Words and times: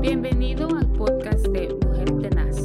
Bienvenido 0.00 0.66
al 0.74 0.90
podcast 0.92 1.46
de 1.48 1.74
Mujer 1.74 2.10
Tenaz. 2.22 2.56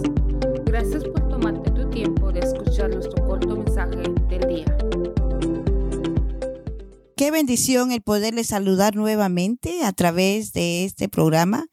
Gracias 0.64 1.04
por 1.04 1.28
tomarte 1.28 1.70
tu 1.72 1.90
tiempo 1.90 2.32
de 2.32 2.40
escuchar 2.40 2.90
nuestro 2.90 3.28
corto 3.28 3.58
mensaje 3.58 4.04
del 4.30 4.48
día. 4.48 4.78
Qué 7.18 7.32
bendición 7.32 7.92
el 7.92 8.02
poderle 8.02 8.46
saludar 8.46 8.96
nuevamente 8.96 9.84
a 9.84 9.92
través 9.92 10.54
de 10.54 10.86
este 10.86 11.10
programa 11.10 11.68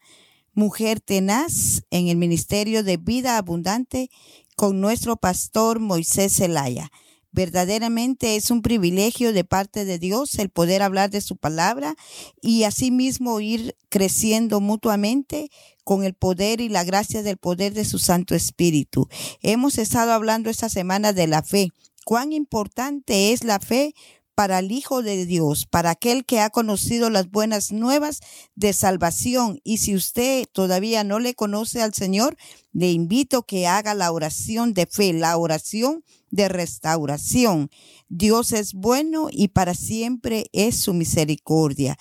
Mujer 0.51 0.99
Tenaz 0.99 1.83
en 1.91 2.09
el 2.09 2.17
Ministerio 2.17 2.83
de 2.83 2.97
Vida 2.97 3.37
Abundante 3.37 4.09
con 4.57 4.81
nuestro 4.81 5.15
pastor 5.15 5.79
Moisés 5.79 6.35
Zelaya. 6.35 6.91
Verdaderamente 7.33 8.35
es 8.35 8.51
un 8.51 8.61
privilegio 8.61 9.33
de 9.33 9.43
parte 9.43 9.85
de 9.85 9.97
Dios 9.97 10.35
el 10.35 10.49
poder 10.49 10.83
hablar 10.83 11.09
de 11.09 11.19
su 11.19 11.35
palabra 11.35 11.95
y 12.43 12.63
asimismo 12.63 13.39
ir 13.39 13.75
creciendo 13.89 14.61
mutuamente 14.61 15.49
con 15.83 16.03
el 16.03 16.13
poder 16.13 16.61
y 16.61 16.69
la 16.69 16.83
gracia 16.83 17.23
del 17.23 17.37
poder 17.37 17.73
de 17.73 17.85
su 17.85 17.97
Santo 17.97 18.35
Espíritu. 18.35 19.09
Hemos 19.41 19.79
estado 19.79 20.13
hablando 20.13 20.51
esta 20.51 20.69
semana 20.69 21.11
de 21.11 21.25
la 21.25 21.41
fe. 21.41 21.69
Cuán 22.05 22.33
importante 22.33 23.33
es 23.33 23.43
la 23.43 23.59
fe 23.59 23.95
para 24.35 24.59
el 24.59 24.71
Hijo 24.71 25.01
de 25.01 25.25
Dios, 25.25 25.65
para 25.65 25.89
aquel 25.89 26.25
que 26.25 26.39
ha 26.39 26.51
conocido 26.51 27.09
las 27.09 27.31
buenas 27.31 27.71
nuevas 27.71 28.19
de 28.55 28.73
salvación. 28.73 29.59
Y 29.63 29.79
si 29.79 29.95
usted 29.95 30.45
todavía 30.51 31.03
no 31.03 31.19
le 31.19 31.33
conoce 31.33 31.81
al 31.81 31.95
Señor, 31.95 32.37
le 32.73 32.91
invito 32.91 33.43
que 33.43 33.65
haga 33.67 33.95
la 33.95 34.11
oración 34.11 34.73
de 34.73 34.85
fe, 34.85 35.13
la 35.13 35.35
oración 35.37 36.03
de 36.33 36.49
restauración. 36.49 37.69
Dios 38.09 38.53
es 38.53 38.73
bueno 38.73 39.27
y 39.31 39.49
para 39.49 39.75
siempre 39.75 40.47
es 40.51 40.79
su 40.79 40.95
misericordia. 40.95 41.95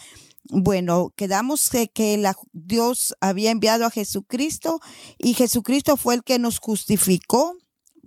Bueno, 0.45 1.12
quedamos 1.16 1.68
que, 1.68 2.16
la, 2.16 2.34
Dios 2.52 3.14
había 3.20 3.50
enviado 3.50 3.84
a 3.84 3.90
Jesucristo 3.90 4.80
y 5.18 5.34
Jesucristo 5.34 5.98
fue 5.98 6.14
el 6.14 6.24
que 6.24 6.38
nos 6.38 6.60
justificó 6.60 7.54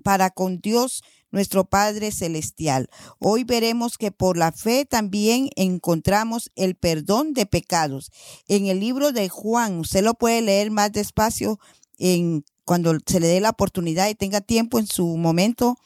para 0.03 0.31
con 0.31 0.59
Dios 0.61 1.03
nuestro 1.29 1.65
Padre 1.65 2.11
Celestial. 2.11 2.89
Hoy 3.19 3.43
veremos 3.43 3.99
que 3.99 4.11
por 4.11 4.35
la 4.35 4.51
fe 4.51 4.85
también 4.85 5.49
encontramos 5.55 6.51
el 6.55 6.75
perdón 6.75 7.33
de 7.33 7.45
pecados. 7.45 8.09
En 8.47 8.65
el 8.65 8.79
libro 8.79 9.11
de 9.11 9.29
Juan, 9.29 9.77
usted 9.77 10.03
lo 10.03 10.15
puede 10.15 10.41
leer 10.41 10.71
más 10.71 10.91
despacio 10.91 11.59
en, 11.99 12.45
cuando 12.63 12.97
se 13.05 13.19
le 13.19 13.27
dé 13.27 13.41
la 13.41 13.51
oportunidad 13.51 14.09
y 14.09 14.15
tenga 14.15 14.41
tiempo 14.41 14.79
en 14.79 14.87
su 14.87 15.05
momento. 15.17 15.77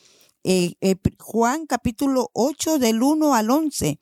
Eh, 0.52 0.74
eh, 0.82 0.96
Juan 1.20 1.68
capítulo 1.68 2.32
8 2.34 2.80
del 2.80 3.04
1 3.04 3.36
al 3.36 3.52
11. 3.52 4.00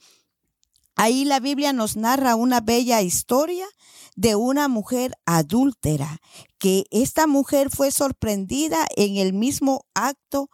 Ahí 0.96 1.26
la 1.26 1.42
Biblia 1.42 1.74
nos 1.74 1.98
narra 1.98 2.38
una 2.38 2.62
bella 2.62 3.02
historia 3.02 3.68
de 4.16 4.38
una 4.38 4.70
mujer 4.70 5.12
adúltera, 5.26 6.22
que 6.58 6.86
esta 6.90 7.28
mujer 7.28 7.70
fue 7.70 7.92
sorprendida 7.92 8.88
en 8.96 9.18
el 9.18 9.34
mismo 9.34 9.88
acto 9.94 10.50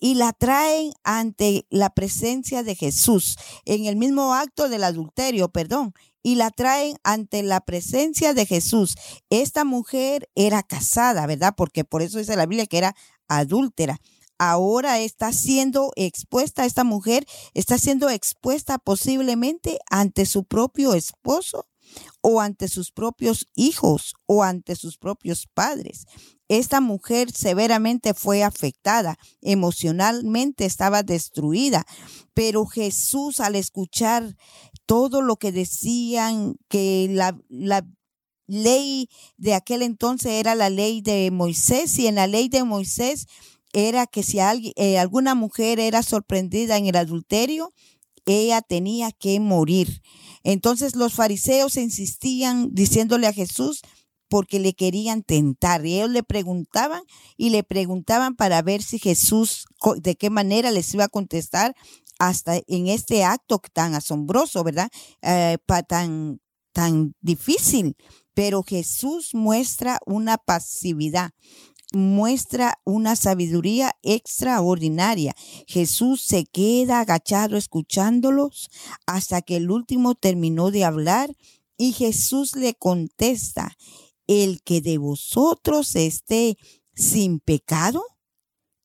y 0.00 0.16
la 0.16 0.32
traen 0.32 0.92
ante 1.04 1.68
la 1.70 1.90
presencia 1.90 2.64
de 2.64 2.74
Jesús, 2.74 3.36
en 3.64 3.84
el 3.84 3.94
mismo 3.94 4.34
acto 4.34 4.68
del 4.68 4.82
adulterio, 4.82 5.50
perdón, 5.50 5.94
y 6.20 6.34
la 6.34 6.50
traen 6.50 6.96
ante 7.04 7.44
la 7.44 7.60
presencia 7.60 8.34
de 8.34 8.44
Jesús. 8.44 8.96
Esta 9.30 9.62
mujer 9.62 10.28
era 10.34 10.64
casada, 10.64 11.28
¿verdad? 11.28 11.54
Porque 11.56 11.84
por 11.84 12.02
eso 12.02 12.18
dice 12.18 12.34
la 12.34 12.46
Biblia 12.46 12.66
que 12.66 12.78
era 12.78 12.96
adúltera. 13.28 14.00
Ahora 14.38 15.00
está 15.00 15.32
siendo 15.32 15.92
expuesta, 15.96 16.64
esta 16.64 16.84
mujer 16.84 17.26
está 17.54 17.76
siendo 17.78 18.08
expuesta 18.08 18.78
posiblemente 18.78 19.78
ante 19.90 20.26
su 20.26 20.44
propio 20.44 20.94
esposo 20.94 21.66
o 22.20 22.40
ante 22.40 22.68
sus 22.68 22.92
propios 22.92 23.46
hijos 23.54 24.14
o 24.26 24.42
ante 24.42 24.76
sus 24.76 24.98
propios 24.98 25.48
padres. 25.52 26.06
Esta 26.48 26.80
mujer 26.80 27.30
severamente 27.32 28.14
fue 28.14 28.42
afectada, 28.42 29.18
emocionalmente 29.42 30.64
estaba 30.64 31.02
destruida, 31.02 31.84
pero 32.32 32.64
Jesús 32.66 33.40
al 33.40 33.54
escuchar 33.54 34.36
todo 34.86 35.20
lo 35.20 35.36
que 35.36 35.52
decían, 35.52 36.56
que 36.68 37.08
la, 37.10 37.38
la 37.48 37.86
ley 38.46 39.10
de 39.36 39.54
aquel 39.54 39.82
entonces 39.82 40.32
era 40.32 40.54
la 40.54 40.70
ley 40.70 41.02
de 41.02 41.30
Moisés 41.30 41.98
y 41.98 42.06
en 42.06 42.14
la 42.14 42.26
ley 42.26 42.48
de 42.48 42.64
Moisés 42.64 43.26
era 43.78 44.06
que 44.06 44.22
si 44.22 44.40
alguien, 44.40 44.72
eh, 44.76 44.98
alguna 44.98 45.34
mujer 45.34 45.78
era 45.78 46.02
sorprendida 46.02 46.76
en 46.76 46.86
el 46.86 46.96
adulterio, 46.96 47.72
ella 48.26 48.60
tenía 48.60 49.12
que 49.12 49.40
morir. 49.40 50.02
Entonces 50.42 50.96
los 50.96 51.14
fariseos 51.14 51.76
insistían 51.76 52.70
diciéndole 52.72 53.26
a 53.26 53.32
Jesús, 53.32 53.82
porque 54.28 54.58
le 54.58 54.74
querían 54.74 55.22
tentar. 55.22 55.84
Y 55.86 55.96
ellos 55.96 56.10
le 56.10 56.22
preguntaban 56.22 57.02
y 57.36 57.50
le 57.50 57.64
preguntaban 57.64 58.36
para 58.36 58.62
ver 58.62 58.82
si 58.82 58.98
Jesús, 58.98 59.64
de 59.96 60.16
qué 60.16 60.30
manera 60.30 60.70
les 60.70 60.92
iba 60.94 61.04
a 61.04 61.08
contestar 61.08 61.74
hasta 62.18 62.60
en 62.66 62.88
este 62.88 63.24
acto 63.24 63.60
tan 63.72 63.94
asombroso, 63.94 64.64
¿verdad? 64.64 64.90
Eh, 65.22 65.56
tan, 65.86 66.40
tan 66.72 67.14
difícil. 67.20 67.96
Pero 68.34 68.62
Jesús 68.62 69.34
muestra 69.34 69.98
una 70.06 70.36
pasividad 70.36 71.30
muestra 71.92 72.80
una 72.84 73.16
sabiduría 73.16 73.96
extraordinaria. 74.02 75.34
Jesús 75.66 76.22
se 76.22 76.44
queda 76.44 77.00
agachado 77.00 77.56
escuchándolos 77.56 78.70
hasta 79.06 79.42
que 79.42 79.56
el 79.56 79.70
último 79.70 80.14
terminó 80.14 80.70
de 80.70 80.84
hablar 80.84 81.34
y 81.76 81.92
Jesús 81.92 82.56
le 82.56 82.74
contesta 82.74 83.76
el 84.26 84.62
que 84.62 84.80
de 84.80 84.98
vosotros 84.98 85.96
esté 85.96 86.58
sin 86.94 87.40
pecado, 87.40 88.04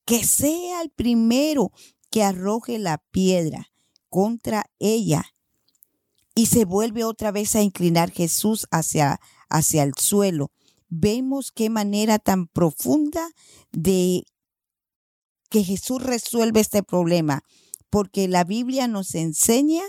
que 0.06 0.24
sea 0.24 0.80
el 0.80 0.90
primero 0.90 1.72
que 2.10 2.22
arroje 2.22 2.78
la 2.78 2.98
piedra 3.10 3.72
contra 4.08 4.64
ella. 4.78 5.24
Y 6.34 6.46
se 6.46 6.64
vuelve 6.64 7.04
otra 7.04 7.30
vez 7.30 7.54
a 7.54 7.62
inclinar 7.62 8.10
Jesús 8.10 8.66
hacia, 8.70 9.20
hacia 9.48 9.82
el 9.82 9.94
suelo. 9.94 10.50
Vemos 10.96 11.50
qué 11.50 11.70
manera 11.70 12.20
tan 12.20 12.46
profunda 12.46 13.28
de 13.72 14.22
que 15.50 15.64
Jesús 15.64 16.00
resuelve 16.00 16.60
este 16.60 16.84
problema, 16.84 17.42
porque 17.90 18.28
la 18.28 18.44
Biblia 18.44 18.86
nos 18.86 19.16
enseña 19.16 19.82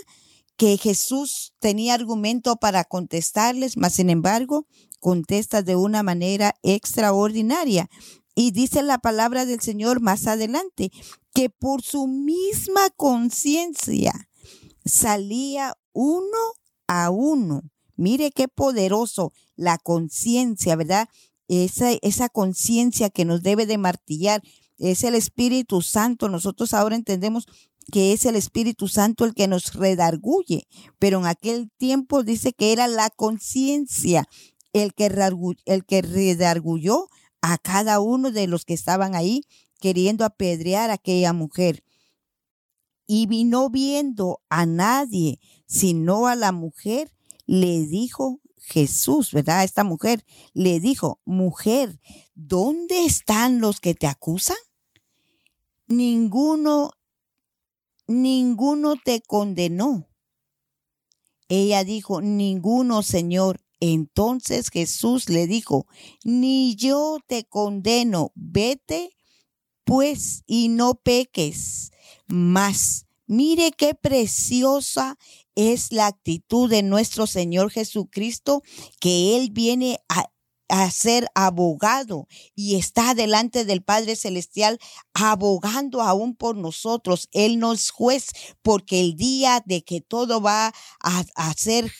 que 0.56 0.76
Jesús 0.76 1.52
tenía 1.60 1.94
argumento 1.94 2.56
para 2.56 2.82
contestarles, 2.82 3.76
mas 3.76 3.94
sin 3.94 4.10
embargo 4.10 4.66
contesta 4.98 5.62
de 5.62 5.76
una 5.76 6.02
manera 6.02 6.56
extraordinaria. 6.64 7.88
Y 8.34 8.50
dice 8.50 8.82
la 8.82 8.98
palabra 8.98 9.46
del 9.46 9.60
Señor 9.60 10.00
más 10.00 10.26
adelante, 10.26 10.90
que 11.32 11.50
por 11.50 11.82
su 11.82 12.08
misma 12.08 12.90
conciencia 12.96 14.28
salía 14.84 15.74
uno 15.92 16.54
a 16.88 17.10
uno. 17.10 17.62
Mire 17.96 18.30
qué 18.30 18.48
poderoso 18.48 19.32
la 19.56 19.78
conciencia, 19.78 20.76
¿verdad? 20.76 21.08
Esa, 21.48 21.92
esa 22.02 22.28
conciencia 22.28 23.10
que 23.10 23.24
nos 23.24 23.42
debe 23.42 23.66
de 23.66 23.78
martillar 23.78 24.42
es 24.78 25.04
el 25.04 25.14
Espíritu 25.14 25.82
Santo. 25.82 26.28
Nosotros 26.28 26.74
ahora 26.74 26.96
entendemos 26.96 27.46
que 27.92 28.12
es 28.12 28.24
el 28.24 28.36
Espíritu 28.36 28.88
Santo 28.88 29.24
el 29.24 29.34
que 29.34 29.46
nos 29.46 29.74
redarguye, 29.74 30.66
pero 30.98 31.20
en 31.20 31.26
aquel 31.26 31.70
tiempo 31.78 32.22
dice 32.24 32.52
que 32.52 32.72
era 32.72 32.88
la 32.88 33.10
conciencia 33.10 34.28
el 34.72 34.92
que, 34.92 35.06
el 35.64 35.84
que 35.84 36.02
redargulló 36.02 37.08
a 37.40 37.58
cada 37.58 38.00
uno 38.00 38.30
de 38.30 38.46
los 38.46 38.64
que 38.64 38.74
estaban 38.74 39.14
ahí 39.14 39.42
queriendo 39.80 40.24
apedrear 40.24 40.90
a 40.90 40.94
aquella 40.94 41.32
mujer. 41.32 41.84
Y 43.06 43.26
vino 43.26 43.70
viendo 43.70 44.40
a 44.48 44.66
nadie, 44.66 45.38
sino 45.66 46.26
a 46.26 46.34
la 46.34 46.50
mujer, 46.50 47.12
le 47.46 47.86
dijo 47.86 48.40
Jesús, 48.58 49.32
¿verdad? 49.32 49.64
Esta 49.64 49.84
mujer 49.84 50.24
le 50.52 50.80
dijo, 50.80 51.20
mujer, 51.24 52.00
¿dónde 52.34 53.04
están 53.04 53.60
los 53.60 53.80
que 53.80 53.94
te 53.94 54.06
acusan? 54.06 54.56
Ninguno 55.86 56.90
ninguno 58.06 58.96
te 58.96 59.20
condenó. 59.20 60.08
Ella 61.48 61.84
dijo, 61.84 62.20
ninguno, 62.20 63.02
Señor. 63.02 63.62
Entonces 63.78 64.70
Jesús 64.70 65.28
le 65.28 65.46
dijo, 65.46 65.86
ni 66.24 66.76
yo 66.76 67.18
te 67.26 67.44
condeno, 67.44 68.32
vete 68.34 69.10
pues 69.84 70.42
y 70.46 70.68
no 70.68 70.94
peques 70.94 71.92
más. 72.26 73.06
Mire 73.26 73.72
qué 73.72 73.94
preciosa 73.94 75.18
es 75.56 75.90
la 75.90 76.06
actitud 76.06 76.70
de 76.70 76.82
nuestro 76.82 77.26
Señor 77.26 77.70
Jesucristo, 77.70 78.62
que 79.00 79.36
Él 79.36 79.50
viene 79.50 79.98
a 80.08 80.26
a 80.68 80.90
ser 80.90 81.28
abogado 81.34 82.26
y 82.54 82.76
está 82.76 83.14
delante 83.14 83.64
del 83.64 83.82
Padre 83.82 84.16
Celestial 84.16 84.78
abogando 85.14 86.02
aún 86.02 86.34
por 86.34 86.56
nosotros. 86.56 87.28
Él 87.32 87.58
no 87.58 87.72
es 87.72 87.90
juez 87.90 88.28
porque 88.62 89.00
el 89.00 89.14
día 89.16 89.62
de 89.64 89.84
que 89.84 90.00
todo 90.00 90.40
va 90.40 90.72
a, 91.00 91.54
ser 91.54 91.92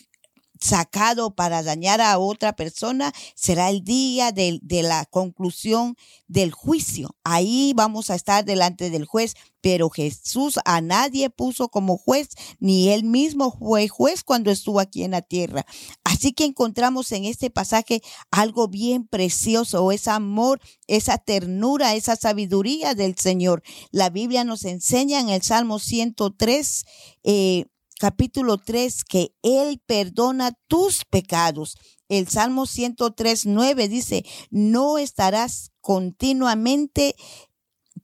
sacado 0.66 1.34
para 1.34 1.62
dañar 1.62 2.00
a 2.00 2.18
otra 2.18 2.56
persona, 2.56 3.12
será 3.34 3.70
el 3.70 3.84
día 3.84 4.32
de, 4.32 4.60
la 4.82 5.04
conclusión 5.06 5.96
del 6.26 6.50
juicio. 6.50 7.16
Ahí 7.24 7.72
vamos 7.74 8.10
a 8.10 8.16
estar 8.16 8.44
delante 8.44 8.90
del 8.90 9.04
juez, 9.04 9.34
pero 9.60 9.88
Jesús 9.90 10.58
a 10.64 10.80
nadie 10.80 11.30
puso 11.30 11.68
como 11.68 11.96
juez, 11.96 12.28
ni 12.58 12.90
él 12.90 13.04
mismo 13.04 13.56
fue 13.56 13.88
juez 13.88 14.24
cuando 14.24 14.50
estuvo 14.50 14.80
aquí 14.80 15.04
en 15.04 15.12
la 15.12 15.22
tierra. 15.22 15.64
Así 16.04 16.32
que 16.32 16.44
encontramos 16.44 17.12
en 17.12 17.24
este 17.24 17.48
pasaje 17.48 18.02
algo 18.30 18.68
bien 18.68 19.06
precioso, 19.06 19.92
ese 19.92 20.10
amor, 20.10 20.60
esa 20.88 21.18
ternura, 21.18 21.94
esa 21.94 22.16
sabiduría 22.16 22.94
del 22.94 23.16
Señor. 23.16 23.62
La 23.92 24.10
Biblia 24.10 24.44
nos 24.44 24.64
enseña 24.64 25.20
en 25.20 25.28
el 25.28 25.42
Salmo 25.42 25.78
103, 25.78 26.84
eh, 27.24 27.66
capítulo 27.98 28.58
3, 28.58 29.04
que 29.04 29.34
Él 29.43 29.82
perdona 29.87 30.52
tus 30.69 31.04
pecados. 31.04 31.76
El 32.08 32.28
Salmo 32.28 32.66
103, 32.66 33.46
9 33.46 33.88
dice, 33.88 34.25
no 34.50 34.98
estarás 34.98 35.72
continuamente 35.81 37.16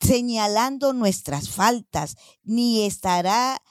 señalando 0.00 0.92
nuestras 0.92 1.48
faltas, 1.48 2.16
ni 2.42 2.82
estará 2.82 3.62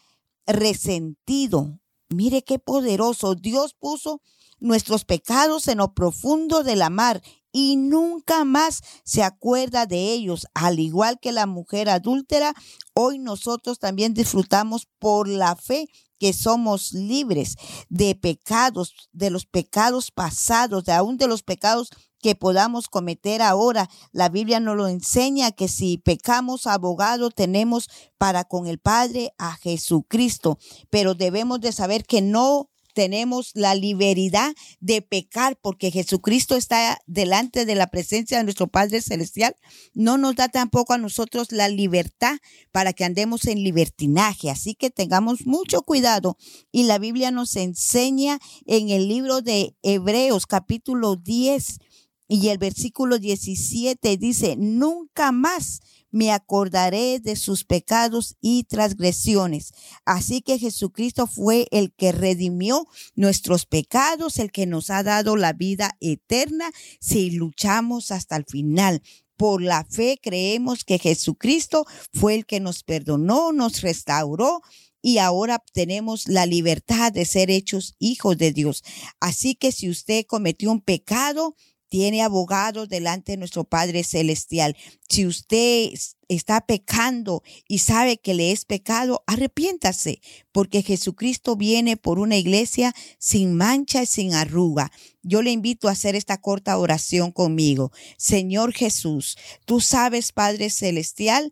resentido. 0.45 1.79
Mire 2.09 2.44
qué 2.44 2.59
poderoso. 2.59 3.35
Dios 3.35 3.74
puso 3.74 4.21
nuestros 4.59 5.06
pecados 5.06 5.67
en 5.67 5.79
lo 5.79 5.94
profundo 5.94 6.63
de 6.63 6.75
la 6.75 6.89
mar 6.89 7.21
y 7.51 7.75
nunca 7.75 8.45
más 8.45 8.81
se 9.03 9.24
acuerda 9.24 9.85
de 9.85 10.13
ellos. 10.13 10.47
Al 10.53 10.79
igual 10.79 11.19
que 11.19 11.31
la 11.31 11.47
mujer 11.47 11.89
adúltera, 11.89 12.53
hoy 12.94 13.19
nosotros 13.19 13.79
también 13.79 14.13
disfrutamos 14.13 14.88
por 15.00 15.27
la 15.27 15.56
fe 15.56 15.88
que 16.21 16.33
somos 16.33 16.94
libres 16.94 17.56
de 17.89 18.13
pecados, 18.13 19.09
de 19.12 19.31
los 19.31 19.47
pecados 19.47 20.12
pasados, 20.12 20.83
de 20.83 20.91
aún 20.91 21.18
de 21.18 21.25
los 21.25 21.41
pecados 21.41 21.89
que 22.19 22.35
podamos 22.35 22.89
cometer 22.89 23.41
ahora. 23.41 23.89
La 24.12 24.29
Biblia 24.29 24.59
nos 24.59 24.77
lo 24.77 24.88
enseña 24.88 25.51
que 25.51 25.68
si 25.68 25.97
pecamos, 25.97 26.68
abogado 26.68 27.31
tenemos 27.31 27.89
para 28.19 28.44
con 28.44 28.68
el 28.68 28.77
Padre 28.77 29.33
a 29.39 29.53
Jesucristo, 29.53 30.59
pero 30.91 31.15
debemos 31.15 31.59
de 31.59 31.71
saber 31.71 32.06
que 32.06 32.21
no 32.21 32.69
tenemos 32.93 33.51
la 33.53 33.75
libertad 33.75 34.53
de 34.79 35.01
pecar 35.01 35.57
porque 35.61 35.91
Jesucristo 35.91 36.55
está 36.55 36.99
delante 37.07 37.65
de 37.65 37.75
la 37.75 37.88
presencia 37.88 38.38
de 38.38 38.43
nuestro 38.43 38.67
Padre 38.67 39.01
Celestial, 39.01 39.55
no 39.93 40.17
nos 40.17 40.35
da 40.35 40.49
tampoco 40.49 40.93
a 40.93 40.97
nosotros 40.97 41.51
la 41.51 41.69
libertad 41.69 42.38
para 42.71 42.93
que 42.93 43.05
andemos 43.05 43.45
en 43.45 43.63
libertinaje. 43.63 44.49
Así 44.49 44.75
que 44.75 44.89
tengamos 44.89 45.45
mucho 45.45 45.81
cuidado. 45.83 46.38
Y 46.71 46.83
la 46.83 46.99
Biblia 46.99 47.31
nos 47.31 47.55
enseña 47.55 48.39
en 48.65 48.89
el 48.89 49.07
libro 49.07 49.41
de 49.41 49.75
Hebreos 49.81 50.45
capítulo 50.45 51.15
10 51.15 51.79
y 52.27 52.47
el 52.47 52.57
versículo 52.57 53.19
17 53.19 54.15
dice, 54.15 54.55
nunca 54.57 55.33
más 55.33 55.81
me 56.11 56.31
acordaré 56.31 57.19
de 57.19 57.35
sus 57.35 57.63
pecados 57.63 58.35
y 58.41 58.65
transgresiones. 58.65 59.73
Así 60.05 60.41
que 60.41 60.59
Jesucristo 60.59 61.25
fue 61.25 61.67
el 61.71 61.93
que 61.93 62.11
redimió 62.11 62.87
nuestros 63.15 63.65
pecados, 63.65 64.37
el 64.37 64.51
que 64.51 64.65
nos 64.65 64.89
ha 64.89 65.03
dado 65.03 65.35
la 65.35 65.53
vida 65.53 65.97
eterna 65.99 66.71
si 66.99 67.31
luchamos 67.31 68.11
hasta 68.11 68.35
el 68.35 68.45
final. 68.45 69.01
Por 69.37 69.63
la 69.63 69.85
fe 69.85 70.19
creemos 70.21 70.83
que 70.83 70.99
Jesucristo 70.99 71.87
fue 72.13 72.35
el 72.35 72.45
que 72.45 72.59
nos 72.59 72.83
perdonó, 72.83 73.51
nos 73.51 73.81
restauró 73.81 74.61
y 75.01 75.17
ahora 75.17 75.63
tenemos 75.73 76.27
la 76.27 76.45
libertad 76.45 77.11
de 77.11 77.25
ser 77.25 77.49
hechos 77.49 77.95
hijos 77.97 78.37
de 78.37 78.51
Dios. 78.51 78.83
Así 79.19 79.55
que 79.55 79.71
si 79.71 79.89
usted 79.89 80.25
cometió 80.27 80.71
un 80.71 80.81
pecado, 80.81 81.55
tiene 81.91 82.21
abogado 82.21 82.88
delante 82.88 83.33
de 83.33 83.38
nuestro 83.38 83.65
Padre 83.65 84.05
Celestial. 84.05 84.77
Si 85.09 85.27
usted 85.27 85.91
está 86.29 86.61
pecando 86.61 87.43
y 87.67 87.79
sabe 87.79 88.17
que 88.17 88.33
le 88.33 88.53
es 88.53 88.63
pecado, 88.63 89.25
arrepiéntase, 89.27 90.21
porque 90.53 90.83
Jesucristo 90.83 91.57
viene 91.57 91.97
por 91.97 92.17
una 92.17 92.38
iglesia 92.38 92.93
sin 93.19 93.57
mancha 93.57 94.03
y 94.03 94.05
sin 94.05 94.33
arruga. 94.33 94.89
Yo 95.21 95.41
le 95.41 95.51
invito 95.51 95.89
a 95.89 95.91
hacer 95.91 96.15
esta 96.15 96.39
corta 96.39 96.77
oración 96.77 97.33
conmigo. 97.33 97.91
Señor 98.15 98.71
Jesús, 98.71 99.38
tú 99.65 99.81
sabes, 99.81 100.31
Padre 100.31 100.69
Celestial, 100.69 101.51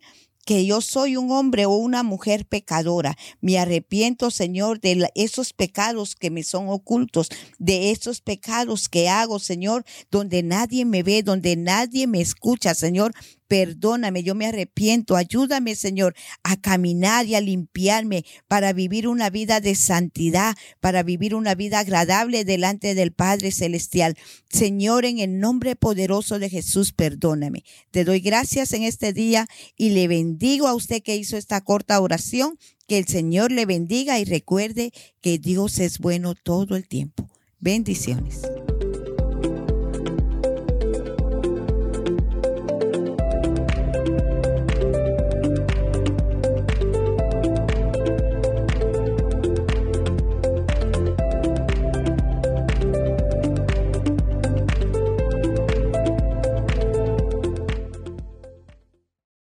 que 0.50 0.66
yo 0.66 0.80
soy 0.80 1.16
un 1.16 1.30
hombre 1.30 1.64
o 1.64 1.76
una 1.76 2.02
mujer 2.02 2.44
pecadora. 2.44 3.16
Me 3.40 3.56
arrepiento, 3.60 4.32
Señor, 4.32 4.80
de 4.80 5.08
esos 5.14 5.52
pecados 5.52 6.16
que 6.16 6.28
me 6.28 6.42
son 6.42 6.68
ocultos, 6.70 7.28
de 7.60 7.92
esos 7.92 8.20
pecados 8.20 8.88
que 8.88 9.08
hago, 9.08 9.38
Señor, 9.38 9.84
donde 10.10 10.42
nadie 10.42 10.84
me 10.84 11.04
ve, 11.04 11.22
donde 11.22 11.54
nadie 11.54 12.08
me 12.08 12.20
escucha, 12.20 12.74
Señor 12.74 13.12
perdóname, 13.50 14.22
yo 14.22 14.36
me 14.36 14.46
arrepiento, 14.46 15.16
ayúdame, 15.16 15.74
Señor, 15.74 16.14
a 16.44 16.56
caminar 16.56 17.26
y 17.26 17.34
a 17.34 17.40
limpiarme 17.40 18.24
para 18.46 18.72
vivir 18.72 19.08
una 19.08 19.28
vida 19.28 19.60
de 19.60 19.74
santidad, 19.74 20.54
para 20.78 21.02
vivir 21.02 21.34
una 21.34 21.56
vida 21.56 21.80
agradable 21.80 22.44
delante 22.44 22.94
del 22.94 23.10
Padre 23.10 23.50
Celestial. 23.50 24.16
Señor, 24.48 25.04
en 25.04 25.18
el 25.18 25.40
nombre 25.40 25.74
poderoso 25.74 26.38
de 26.38 26.48
Jesús, 26.48 26.92
perdóname. 26.92 27.64
Te 27.90 28.04
doy 28.04 28.20
gracias 28.20 28.72
en 28.72 28.84
este 28.84 29.12
día 29.12 29.48
y 29.76 29.90
le 29.90 30.06
bendigo 30.06 30.68
a 30.68 30.74
usted 30.74 31.02
que 31.02 31.16
hizo 31.16 31.36
esta 31.36 31.60
corta 31.60 32.00
oración. 32.00 32.56
Que 32.86 32.98
el 32.98 33.08
Señor 33.08 33.50
le 33.50 33.66
bendiga 33.66 34.20
y 34.20 34.24
recuerde 34.24 34.92
que 35.20 35.38
Dios 35.38 35.80
es 35.80 35.98
bueno 35.98 36.36
todo 36.36 36.76
el 36.76 36.86
tiempo. 36.86 37.28
Bendiciones. 37.58 38.42